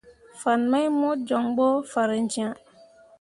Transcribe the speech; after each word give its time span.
Fan 0.39 0.61
mai 0.71 0.87
mo 0.99 1.09
jon 1.27 1.45
ɓo 1.57 1.67
farenjẽa. 1.91 2.49